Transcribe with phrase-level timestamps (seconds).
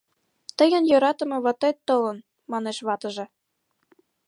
[0.57, 2.17] Тыйын йӧратыме ватет толын,—
[2.51, 3.25] манеш ватыже.